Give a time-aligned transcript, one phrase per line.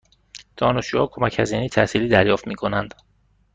[0.57, 2.93] دانشجوها کمک هزینه تحصیلی دریافت می کنند؟